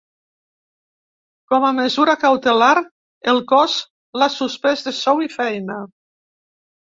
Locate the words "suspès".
4.37-4.83